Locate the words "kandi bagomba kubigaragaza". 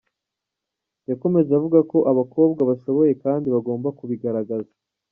3.23-4.73